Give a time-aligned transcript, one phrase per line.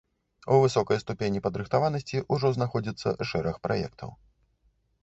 [0.53, 4.09] У высокай ступені падрыхтаванасці ўжо знаходзіцца шэраг праектаў.